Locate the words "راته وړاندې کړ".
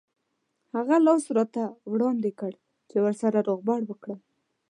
1.37-2.51